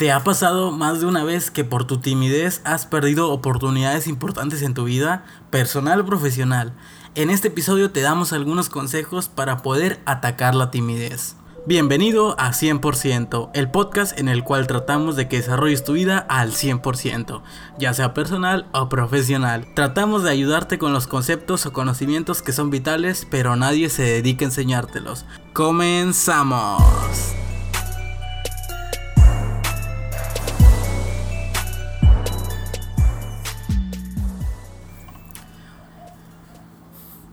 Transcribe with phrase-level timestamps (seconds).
[0.00, 4.62] ¿Te ha pasado más de una vez que por tu timidez has perdido oportunidades importantes
[4.62, 6.72] en tu vida, personal o profesional?
[7.14, 11.36] En este episodio te damos algunos consejos para poder atacar la timidez.
[11.66, 16.52] Bienvenido a 100%, el podcast en el cual tratamos de que desarrolles tu vida al
[16.52, 17.42] 100%,
[17.78, 19.66] ya sea personal o profesional.
[19.74, 24.46] Tratamos de ayudarte con los conceptos o conocimientos que son vitales, pero nadie se dedica
[24.46, 25.26] a enseñártelos.
[25.52, 26.80] Comenzamos.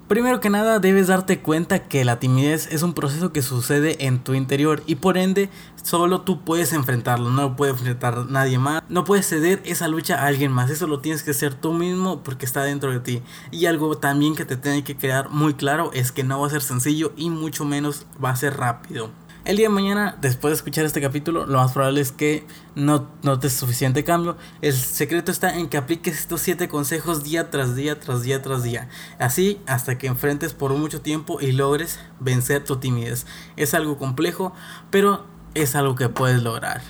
[0.08, 4.24] Primero que nada debes darte cuenta que la timidez es un proceso que sucede en
[4.24, 5.50] tu interior y por ende
[5.84, 10.16] solo tú puedes enfrentarlo, no lo puede enfrentar nadie más, no puedes ceder esa lucha
[10.16, 13.22] a alguien más, eso lo tienes que hacer tú mismo porque está dentro de ti.
[13.52, 16.52] Y algo también que te tiene que quedar muy claro es que no va a
[16.52, 19.12] ser sencillo y mucho menos va a ser rápido.
[19.48, 23.08] El día de mañana, después de escuchar este capítulo, lo más probable es que no
[23.24, 24.36] notes suficiente cambio.
[24.62, 28.64] El secreto está en que apliques estos 7 consejos día tras día, tras día, tras
[28.64, 28.90] día.
[29.20, 33.26] Así hasta que enfrentes por mucho tiempo y logres vencer tu timidez.
[33.56, 34.52] Es algo complejo,
[34.92, 36.82] pero es algo que puedes lograr.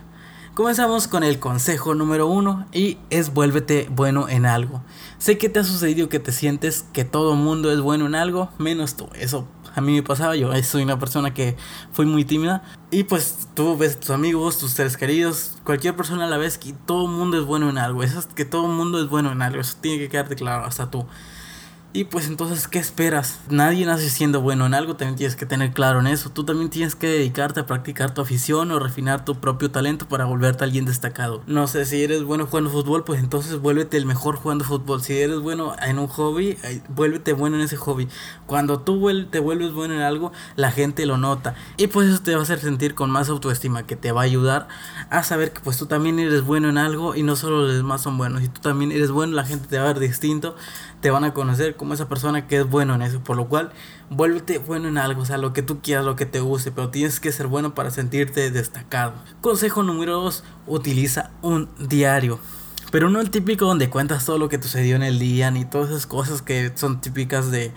[0.55, 4.81] Comenzamos con el consejo número uno y es vuélvete bueno en algo.
[5.19, 8.49] Sé que te ha sucedido que te sientes que todo mundo es bueno en algo,
[8.57, 9.07] menos tú.
[9.13, 9.47] Eso
[9.77, 11.55] a mí me pasaba, yo soy una persona que
[11.91, 16.27] fui muy tímida y pues tú ves tus amigos, tus seres queridos, cualquier persona a
[16.27, 19.07] la vez que todo mundo es bueno en algo, eso es que todo mundo es
[19.07, 21.05] bueno en algo, eso tiene que quedarte claro hasta tú.
[21.97, 23.39] Y pues entonces, ¿qué esperas?
[23.49, 26.29] Nadie nace siendo bueno en algo, también tienes que tener claro en eso.
[26.29, 30.25] Tú también tienes que dedicarte a practicar tu afición o refinar tu propio talento para
[30.25, 31.41] volverte alguien destacado.
[31.47, 35.01] No sé, si eres bueno jugando fútbol, pues entonces vuélvete el mejor jugando fútbol.
[35.01, 36.59] Si eres bueno en un hobby,
[36.89, 38.07] vuélvete bueno en ese hobby.
[38.45, 41.55] Cuando tú te vuelves bueno en algo, la gente lo nota.
[41.77, 44.25] Y pues eso te va a hacer sentir con más autoestima, que te va a
[44.25, 44.67] ayudar
[45.09, 48.01] a saber que pues tú también eres bueno en algo y no solo los demás
[48.01, 48.43] son buenos.
[48.43, 50.55] Si tú también eres bueno, la gente te va a ver distinto,
[51.01, 53.21] te van a conocer como esa persona que es bueno en eso.
[53.21, 53.71] Por lo cual,
[54.09, 56.89] vuélvete bueno en algo, o sea, lo que tú quieras, lo que te guste, pero
[56.89, 59.13] tienes que ser bueno para sentirte destacado.
[59.41, 62.39] Consejo número 2, utiliza un diario.
[62.91, 65.89] Pero no el típico donde cuentas todo lo que sucedió en el día, ni todas
[65.89, 67.73] esas cosas que son típicas de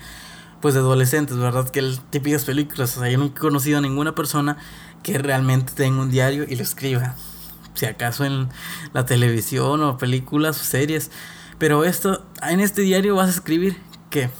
[0.60, 1.68] pues de adolescentes, ¿verdad?
[1.70, 4.58] Que típicas películas, o sea, yo nunca he conocido a ninguna persona
[5.02, 7.14] que realmente tenga un diario y lo escriba.
[7.74, 8.48] Si acaso en
[8.92, 11.10] la televisión o películas o series,
[11.58, 13.76] pero esto, en este diario vas a escribir
[14.08, 14.30] que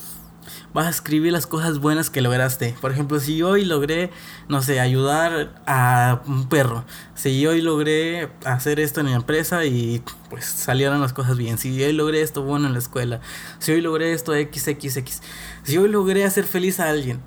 [0.72, 2.75] vas a escribir las cosas buenas que lograste.
[2.81, 4.11] Por ejemplo, si hoy logré,
[4.49, 6.84] no sé, ayudar a un perro.
[7.15, 11.59] Si hoy logré hacer esto en mi empresa y pues salieron las cosas bien.
[11.59, 13.21] Si hoy logré esto bueno en la escuela.
[13.59, 15.21] Si hoy logré esto XXX.
[15.65, 17.21] Si hoy logré hacer feliz a alguien.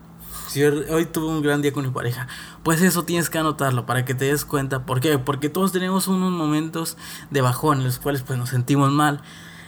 [0.47, 2.27] Si hoy tuve un gran día con mi pareja,
[2.61, 4.85] pues eso tienes que anotarlo para que te des cuenta.
[4.85, 5.17] ¿Por qué?
[5.17, 6.95] Porque todos tenemos unos momentos
[7.31, 9.23] de bajón en los cuales pues nos sentimos mal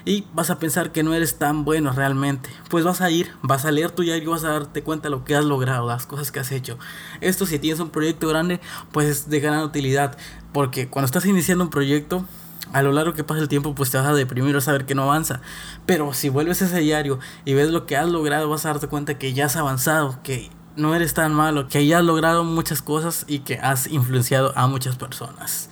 [0.05, 2.49] y vas a pensar que no eres tan bueno realmente.
[2.69, 5.25] Pues vas a ir, vas a leer tu diario vas a darte cuenta de lo
[5.25, 6.77] que has logrado, las cosas que has hecho.
[7.21, 8.61] Esto si tienes un proyecto grande,
[8.91, 10.17] pues es de gran utilidad,
[10.53, 12.25] porque cuando estás iniciando un proyecto,
[12.71, 14.85] a lo largo que pasa el tiempo, pues te vas a deprimir, vas a ver
[14.85, 15.41] que no avanza.
[15.85, 18.87] Pero si vuelves a ese diario y ves lo que has logrado, vas a darte
[18.87, 22.81] cuenta que ya has avanzado, que no eres tan malo, que ya has logrado muchas
[22.81, 25.69] cosas y que has influenciado a muchas personas.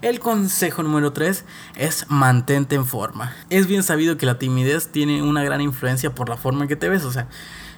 [0.00, 1.44] El consejo número 3
[1.76, 3.34] es mantente en forma.
[3.50, 6.76] Es bien sabido que la timidez tiene una gran influencia por la forma en que
[6.76, 7.28] te ves, o sea,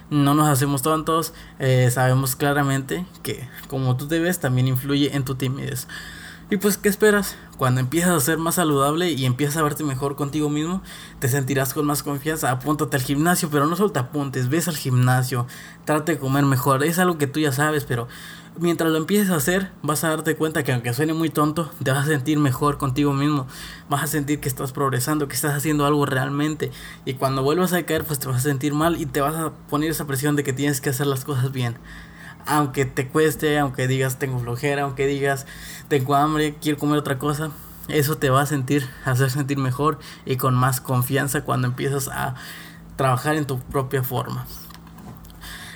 [0.09, 5.25] no nos hacemos tontos, eh, sabemos claramente que como tú te ves también influye en
[5.25, 5.87] tu timidez.
[6.51, 7.35] Y pues, ¿qué esperas?
[7.57, 10.83] Cuando empiezas a ser más saludable y empiezas a verte mejor contigo mismo,
[11.19, 12.51] te sentirás con más confianza.
[12.51, 15.47] Apúntate al gimnasio, pero no solo te apuntes, ves al gimnasio,
[15.85, 16.83] trate de comer mejor.
[16.83, 18.07] Es algo que tú ya sabes, pero
[18.59, 21.91] mientras lo empieces a hacer, vas a darte cuenta que aunque suene muy tonto, te
[21.91, 23.47] vas a sentir mejor contigo mismo.
[23.89, 26.71] Vas a sentir que estás progresando, que estás haciendo algo realmente.
[27.05, 29.51] Y cuando vuelvas a caer, pues te vas a sentir mal y te vas a
[29.69, 31.77] poner esa presión de que tienes que hacer las cosas bien.
[32.45, 35.45] Aunque te cueste, aunque digas tengo flojera, aunque digas
[35.87, 37.51] tengo hambre, quiero comer otra cosa,
[37.87, 42.35] eso te va a sentir, hacer sentir mejor y con más confianza cuando empiezas a
[42.95, 44.45] trabajar en tu propia forma.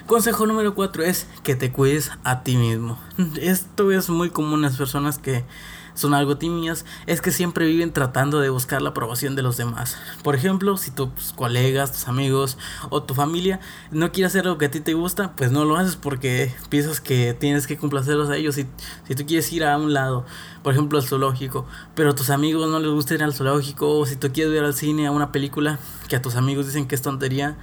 [0.09, 2.97] Consejo número 4 es que te cuides a ti mismo.
[3.39, 5.45] Esto es muy común en las personas que
[5.93, 9.97] son algo tímidas, es que siempre viven tratando de buscar la aprobación de los demás.
[10.23, 12.57] Por ejemplo, si tus colegas, tus amigos
[12.89, 13.59] o tu familia
[13.91, 17.01] no quiere hacer lo que a ti te gusta, pues no lo haces porque piensas
[17.01, 18.55] que tienes que complacerlos a ellos.
[18.55, 18.65] Si,
[19.07, 20.25] si tú quieres ir a un lado,
[20.63, 24.07] por ejemplo, al zoológico, pero a tus amigos no les gusta ir al zoológico, o
[24.07, 25.77] si tú quieres ver al cine a una película
[26.07, 27.57] que a tus amigos dicen que es tontería,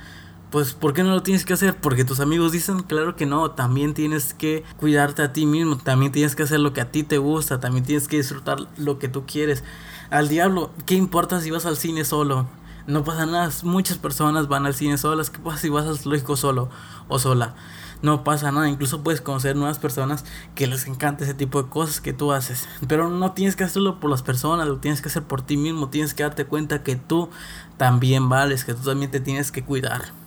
[0.57, 1.77] pues ¿por qué no lo tienes que hacer?
[1.77, 6.13] Porque tus amigos dicen, claro que no, también tienes que cuidarte a ti mismo, también
[6.13, 9.09] tienes que hacer lo que a ti te gusta, también tienes que disfrutar lo que
[9.09, 9.65] tú quieres.
[10.09, 12.47] Al diablo, ¿qué importa si vas al cine solo?
[12.87, 16.37] No pasa nada, muchas personas van al cine solas, ¿qué pasa si vas al lógico
[16.37, 16.71] solo
[17.09, 17.55] o sola?
[18.01, 20.25] No pasa nada, incluso puedes conocer nuevas personas
[20.55, 22.67] que les encanta ese tipo de cosas que tú haces.
[22.89, 25.91] Pero no tienes que hacerlo por las personas, lo tienes que hacer por ti mismo,
[25.91, 27.29] tienes que darte cuenta que tú
[27.77, 30.26] también vales, que tú también te tienes que cuidar.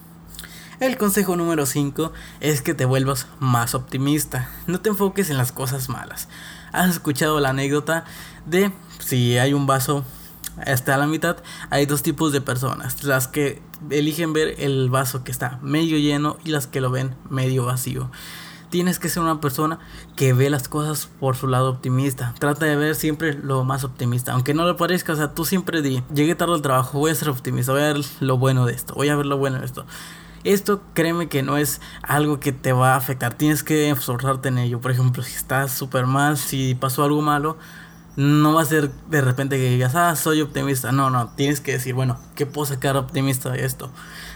[0.79, 4.49] El consejo número 5 es que te vuelvas más optimista.
[4.65, 6.29] No te enfoques en las cosas malas.
[6.71, 8.05] ¿Has escuchado la anécdota
[8.45, 10.05] de si hay un vaso
[10.65, 11.37] hasta la mitad,
[11.69, 16.37] hay dos tipos de personas, las que eligen ver el vaso que está medio lleno
[16.43, 18.09] y las que lo ven medio vacío.
[18.69, 19.79] Tienes que ser una persona
[20.15, 22.35] que ve las cosas por su lado optimista.
[22.39, 24.33] Trata de ver siempre lo más optimista.
[24.33, 27.15] Aunque no lo parezca, o sea, tú siempre di, llegué tarde al trabajo, voy a
[27.15, 29.65] ser optimista, voy a ver lo bueno de esto, voy a ver lo bueno de
[29.65, 29.85] esto.
[30.43, 33.33] Esto créeme que no es algo que te va a afectar.
[33.33, 34.79] Tienes que esforzarte en ello.
[34.79, 37.57] Por ejemplo, si estás súper mal, si pasó algo malo,
[38.15, 40.91] no va a ser de repente que digas, ah, soy optimista.
[40.91, 43.91] No, no, tienes que decir, bueno, ¿qué puedo sacar optimista de esto?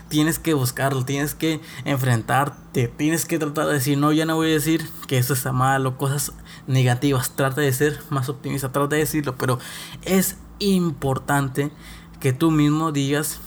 [0.10, 4.52] Tienes que buscarlo, tienes que enfrentarte, tienes que tratar de decir, no, ya no voy
[4.52, 6.34] a decir que eso está mal o cosas
[6.68, 7.36] negativas.
[7.36, 9.60] Trata de ser más optimista, trata de decirlo, pero
[10.04, 11.72] es importante
[12.20, 13.42] que tú mismo digas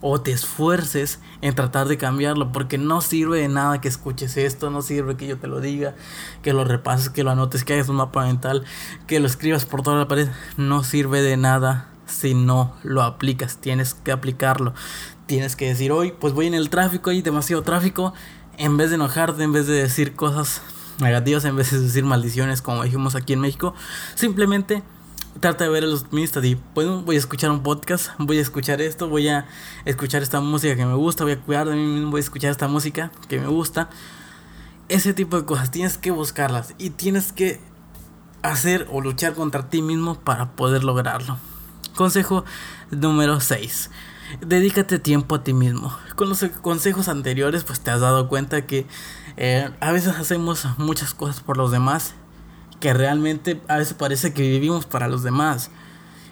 [0.00, 4.70] o te esfuerces en tratar de cambiarlo, porque no sirve de nada que escuches esto,
[4.70, 5.94] no sirve que yo te lo diga,
[6.42, 8.64] que lo repases, que lo anotes, que hagas un mapa mental,
[9.06, 13.58] que lo escribas por toda la pared, no sirve de nada si no lo aplicas,
[13.58, 14.72] tienes que aplicarlo,
[15.26, 18.14] tienes que decir hoy, pues voy en el tráfico, hay demasiado tráfico,
[18.56, 20.62] en vez de enojarte, en vez de decir cosas
[21.00, 23.74] negativas, en vez de decir maldiciones como dijimos aquí en México,
[24.14, 24.82] simplemente
[25.40, 28.80] trata de ver a los optimistas y voy a escuchar un podcast, voy a escuchar
[28.80, 29.46] esto, voy a
[29.84, 32.50] escuchar esta música que me gusta, voy a cuidar de mí mismo, voy a escuchar
[32.50, 33.90] esta música que me gusta.
[34.88, 37.60] Ese tipo de cosas tienes que buscarlas y tienes que
[38.42, 41.38] hacer o luchar contra ti mismo para poder lograrlo.
[41.94, 42.44] Consejo
[42.90, 43.90] número 6.
[44.40, 45.96] Dedícate tiempo a ti mismo.
[46.16, 48.86] Con los consejos anteriores pues te has dado cuenta que
[49.36, 52.14] eh, a veces hacemos muchas cosas por los demás
[52.80, 55.70] que realmente a veces parece que vivimos para los demás.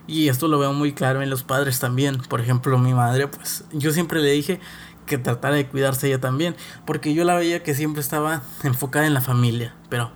[0.07, 2.19] Y esto lo veo muy claro en los padres también.
[2.29, 4.61] Por ejemplo, mi madre, pues yo siempre le dije
[5.07, 9.15] que tratara de cuidarse ella también, porque yo la veía que siempre estaba enfocada en
[9.15, 10.11] la familia, pero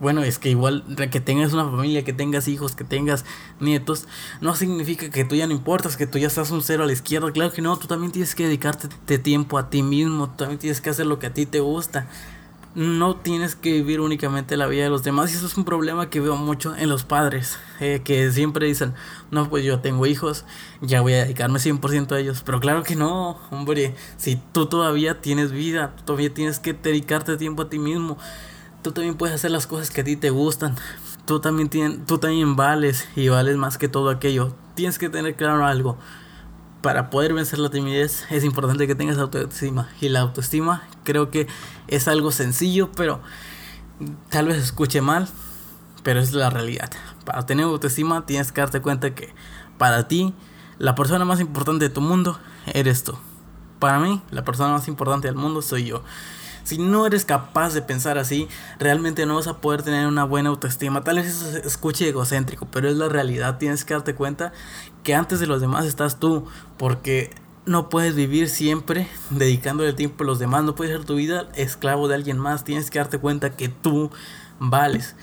[0.00, 3.24] bueno, es que igual que tengas una familia, que tengas hijos, que tengas
[3.60, 4.06] nietos,
[4.42, 6.92] no significa que tú ya no importas, que tú ya estás un cero a la
[6.92, 7.32] izquierda.
[7.32, 10.82] Claro que no, tú también tienes que dedicarte tiempo a ti mismo, tú también tienes
[10.82, 12.06] que hacer lo que a ti te gusta
[12.74, 16.10] no tienes que vivir únicamente la vida de los demás y eso es un problema
[16.10, 18.94] que veo mucho en los padres eh, que siempre dicen
[19.30, 20.44] no pues yo tengo hijos
[20.80, 25.20] ya voy a dedicarme 100% a ellos pero claro que no hombre si tú todavía
[25.20, 28.18] tienes vida todavía tienes que dedicarte tiempo a ti mismo
[28.82, 30.74] tú también puedes hacer las cosas que a ti te gustan
[31.26, 35.36] tú también, tienes, tú también vales y vales más que todo aquello tienes que tener
[35.36, 35.96] claro algo
[36.84, 39.88] para poder vencer la timidez es importante que tengas autoestima.
[40.02, 41.46] Y la autoestima creo que
[41.86, 43.20] es algo sencillo, pero
[44.30, 45.28] tal vez escuche mal,
[46.02, 46.90] pero es la realidad.
[47.24, 49.32] Para tener autoestima tienes que darte cuenta que
[49.78, 50.34] para ti
[50.78, 53.16] la persona más importante de tu mundo eres tú.
[53.78, 56.02] Para mí la persona más importante del mundo soy yo.
[56.64, 58.48] Si no eres capaz de pensar así,
[58.78, 61.04] realmente no vas a poder tener una buena autoestima.
[61.04, 63.58] Tal vez eso escuche egocéntrico, pero es la realidad.
[63.58, 64.52] Tienes que darte cuenta
[65.02, 66.46] que antes de los demás estás tú,
[66.78, 67.30] porque
[67.66, 72.08] no puedes vivir siempre dedicándole tiempo a los demás, no puedes ser tu vida esclavo
[72.08, 74.10] de alguien más, tienes que darte cuenta que tú
[74.58, 75.16] vales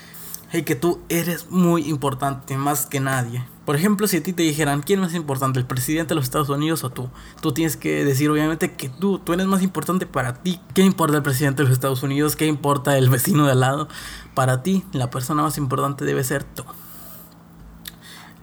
[0.53, 3.43] y que tú eres muy importante más que nadie.
[3.65, 6.25] Por ejemplo, si a ti te dijeran, ¿quién es más importante, el presidente de los
[6.25, 7.09] Estados Unidos o tú?
[7.41, 10.59] Tú tienes que decir obviamente que tú, tú eres más importante para ti.
[10.73, 12.35] ¿Qué importa el presidente de los Estados Unidos?
[12.35, 13.87] ¿Qué importa el vecino de al lado?
[14.33, 16.65] Para ti, la persona más importante debe ser tú.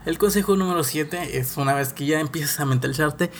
[0.06, 3.30] El consejo número 7 es una vez que ya empiezas a mentalizarte,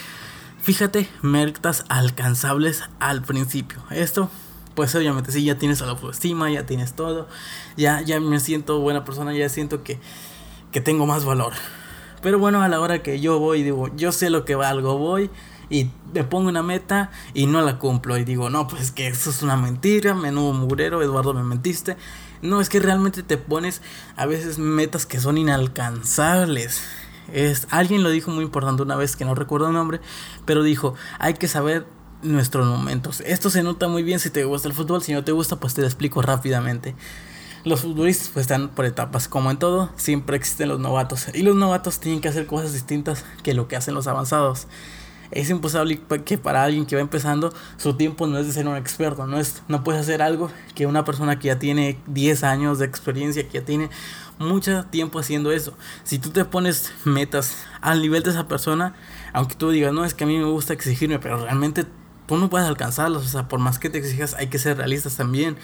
[0.69, 3.79] fíjate metas alcanzables al principio.
[3.91, 4.31] Esto
[4.75, 7.27] pues obviamente si ya tienes la autoestima, ya tienes todo,
[7.79, 9.99] ya, ya me siento buena persona, ya siento que,
[10.71, 11.55] que tengo más valor.
[12.21, 15.31] Pero bueno, a la hora que yo voy, digo, yo sé lo que valgo, voy
[15.71, 18.19] y me pongo una meta y no la cumplo.
[18.19, 21.97] Y digo, no, pues que eso es una mentira, menudo murero, Eduardo, me mentiste.
[22.43, 23.81] No, es que realmente te pones
[24.17, 26.83] a veces metas que son inalcanzables.
[27.33, 30.01] Es, alguien lo dijo muy importante una vez que no recuerdo el nombre,
[30.45, 31.87] pero dijo, hay que saber
[32.23, 33.21] nuestros momentos.
[33.21, 35.75] Esto se nota muy bien si te gusta el fútbol, si no te gusta pues
[35.75, 36.95] te lo explico rápidamente.
[37.65, 41.57] Los futbolistas pues están por etapas, como en todo, siempre existen los novatos y los
[41.57, 44.69] novatos tienen que hacer cosas distintas que lo que hacen los avanzados.
[45.31, 48.77] es imposible que para alguien que va empezando su tiempo no es de ser un
[48.77, 52.79] experto, no es no puedes hacer algo que una persona que ya tiene 10 años
[52.79, 53.91] de experiencia, que ya tiene
[54.39, 55.75] mucho tiempo haciendo eso.
[56.05, 58.95] Si tú te pones metas al nivel de esa persona,
[59.33, 61.87] aunque tú digas, "No, es que a mí me gusta exigirme", pero realmente
[62.27, 65.17] tú no puedes alcanzarlos, o sea, por más que te exijas, hay que ser realistas
[65.17, 65.57] también.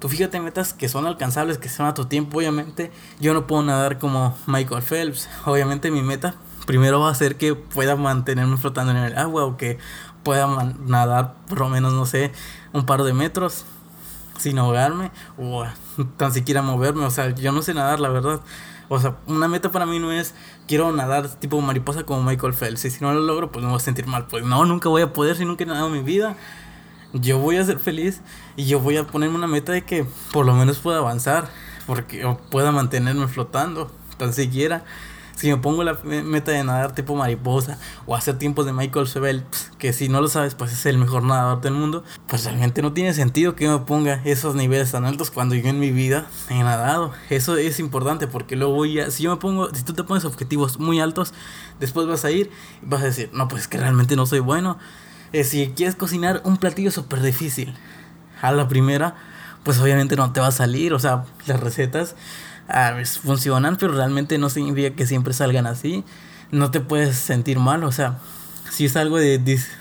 [0.00, 2.90] Tú fíjate metas que son alcanzables, que son a tu tiempo, obviamente.
[3.20, 5.28] Yo no puedo nadar como Michael Phelps.
[5.46, 6.34] Obviamente mi meta
[6.66, 9.78] primero va a ser que pueda mantenerme flotando en el agua o que
[10.22, 10.46] pueda
[10.86, 12.32] nadar por lo menos, no sé,
[12.72, 13.64] un par de metros
[14.38, 15.10] sin ahogarme
[16.16, 17.04] tan siquiera moverme.
[17.04, 18.40] O sea, yo no sé nadar, la verdad.
[18.88, 20.34] O sea, una meta para mí no es
[20.68, 22.84] quiero nadar tipo mariposa como Michael Phelps.
[22.84, 24.26] Y si no lo logro, pues me voy a sentir mal.
[24.26, 26.36] Pues no, nunca voy a poder si nunca he nadado en mi vida.
[27.12, 28.22] Yo voy a ser feliz
[28.56, 31.48] y yo voy a ponerme una meta de que por lo menos pueda avanzar.
[31.86, 34.84] Porque o pueda mantenerme flotando, tan siquiera
[35.36, 39.72] si me pongo la meta de nadar tipo mariposa o hacer tiempos de Michael Phelps,
[39.78, 42.92] que si no lo sabes, pues es el mejor nadador del mundo, pues realmente no
[42.92, 46.58] tiene sentido que me ponga esos niveles tan altos cuando yo en mi vida he
[46.62, 47.12] nadado.
[47.30, 50.24] Eso es importante porque luego voy a, si yo me pongo, si tú te pones
[50.24, 51.34] objetivos muy altos,
[51.80, 52.50] después vas a ir
[52.82, 54.78] y vas a decir, no, pues es que realmente no soy bueno.
[55.32, 57.74] Eh, si quieres cocinar un platillo súper difícil,
[58.40, 59.14] a la primera,
[59.62, 62.14] pues obviamente no te va a salir, o sea, las recetas
[62.68, 66.04] a funcionan, pero realmente no significa que siempre salgan así.
[66.50, 68.18] No te puedes sentir mal, o sea,
[68.70, 69.38] si es algo de,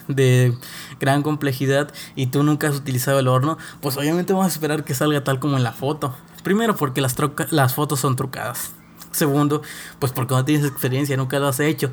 [0.08, 0.58] de,
[1.00, 4.94] gran complejidad y tú nunca has utilizado el horno, pues obviamente vamos a esperar que
[4.96, 6.16] salga tal como en la foto.
[6.44, 7.16] Primero porque las,
[7.52, 8.72] las fotos son trucadas.
[9.12, 9.62] Segundo,
[10.00, 11.92] pues porque no tienes experiencia, nunca lo has hecho.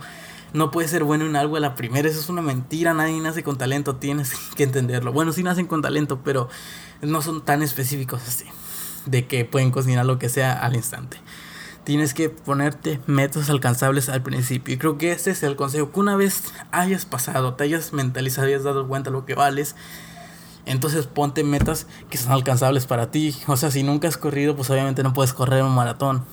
[0.53, 3.43] No puedes ser bueno en algo a la primera, eso es una mentira, nadie nace
[3.43, 5.13] con talento, tienes que entenderlo.
[5.13, 6.49] Bueno, sí nacen con talento, pero
[7.03, 8.47] no son tan específicos así
[9.07, 11.19] de que pueden cocinar lo que sea al instante.
[11.85, 14.75] Tienes que ponerte metas alcanzables al principio.
[14.75, 15.91] Y creo que este es el consejo.
[15.93, 16.43] Que una vez
[16.73, 19.75] hayas pasado, te hayas mentalizado, hayas dado cuenta lo que vales,
[20.67, 23.35] entonces ponte metas que son alcanzables para ti.
[23.47, 26.25] O sea, si nunca has corrido, pues obviamente no puedes correr un maratón.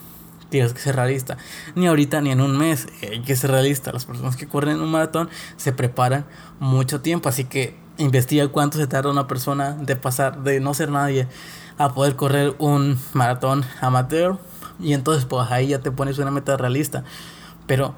[0.50, 1.38] Tienes que ser realista.
[1.76, 2.88] Ni ahorita ni en un mes.
[3.02, 3.92] Hay que ser realista.
[3.92, 6.26] Las personas que corren un maratón se preparan
[6.60, 7.30] mucho tiempo.
[7.30, 11.28] Así que investiga cuánto se tarda una persona de pasar de no ser nadie
[11.78, 14.38] a poder correr un maratón amateur
[14.80, 17.04] y entonces pues ahí ya te pones una meta realista.
[17.66, 17.96] Pero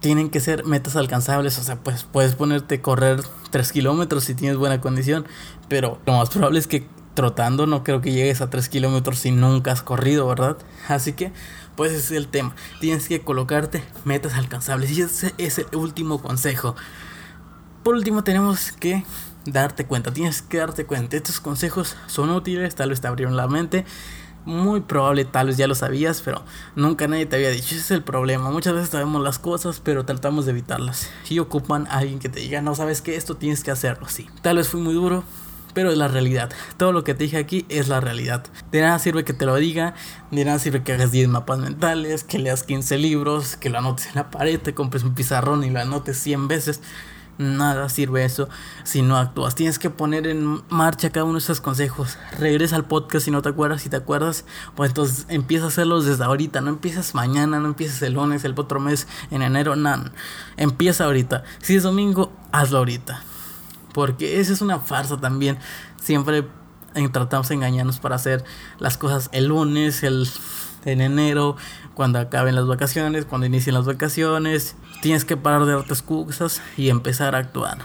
[0.00, 4.34] tienen que ser metas alcanzables o sea pues puedes ponerte a correr 3 kilómetros si
[4.34, 5.24] tienes buena condición
[5.68, 9.30] pero lo más probable es que trotando no creo que llegues a 3 kilómetros si
[9.30, 10.56] nunca has corrido verdad
[10.88, 11.30] así que
[11.76, 12.56] pues ese es el tema.
[12.80, 16.74] Tienes que colocarte metas alcanzables y ese es el último consejo.
[17.84, 19.04] Por último tenemos que
[19.46, 21.16] darte cuenta, tienes que darte cuenta.
[21.16, 23.84] Estos consejos son útiles, tal vez te abrieron la mente.
[24.44, 26.44] Muy probable, tal vez ya lo sabías, pero
[26.76, 27.74] nunca nadie te había dicho.
[27.74, 28.50] Ese es el problema.
[28.50, 31.10] Muchas veces sabemos las cosas, pero tratamos de evitarlas.
[31.28, 34.28] Y ocupan a alguien que te diga, no sabes que esto tienes que hacerlo así.
[34.42, 35.24] Tal vez fui muy duro,
[35.74, 36.50] pero es la realidad.
[36.76, 38.44] Todo lo que te dije aquí es la realidad.
[38.70, 39.94] De nada sirve que te lo diga,
[40.30, 44.06] de nada sirve que hagas 10 mapas mentales, que leas 15 libros, que lo anotes
[44.06, 46.80] en la pared, te compres un pizarrón y lo anotes 100 veces
[47.38, 48.48] nada sirve eso
[48.84, 49.54] si no actúas.
[49.54, 52.18] Tienes que poner en marcha cada uno de esos consejos.
[52.38, 53.82] Regresa al podcast si no te acuerdas.
[53.82, 56.60] Si te acuerdas, pues entonces empieza a hacerlos desde ahorita.
[56.60, 60.12] No empiezas mañana, no empieces el lunes, el otro mes, en enero, nada.
[60.56, 61.44] Empieza ahorita.
[61.60, 63.22] Si es domingo, hazlo ahorita.
[63.92, 65.58] Porque esa es una farsa también.
[66.00, 66.46] Siempre
[67.12, 68.44] tratamos de engañarnos para hacer
[68.78, 70.28] las cosas el lunes, el
[70.86, 71.56] en enero,
[71.96, 74.76] cuando acaben las vacaciones, cuando inicien las vacaciones.
[75.00, 77.78] Tienes que parar de darte excusas y empezar a actuar.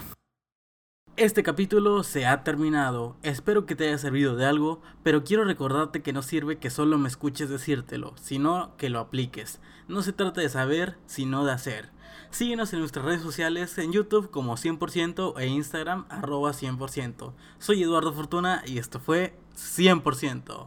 [1.16, 3.16] Este capítulo se ha terminado.
[3.22, 6.98] Espero que te haya servido de algo, pero quiero recordarte que no sirve que solo
[6.98, 9.60] me escuches decírtelo, sino que lo apliques.
[9.88, 11.90] No se trata de saber, sino de hacer.
[12.30, 17.32] Síguenos en nuestras redes sociales en YouTube como 100% e Instagram arroba 100%.
[17.58, 20.60] Soy Eduardo Fortuna y esto fue 100%.